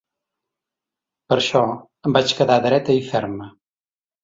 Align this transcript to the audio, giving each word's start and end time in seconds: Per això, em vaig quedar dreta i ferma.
Per 1.27 1.37
això, 1.41 1.61
em 2.11 2.17
vaig 2.17 2.35
quedar 2.41 2.59
dreta 2.67 2.99
i 3.03 3.07
ferma. 3.13 3.53